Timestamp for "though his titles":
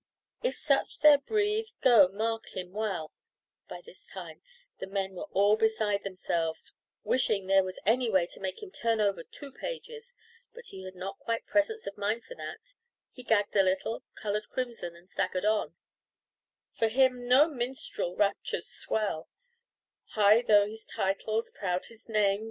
20.41-21.51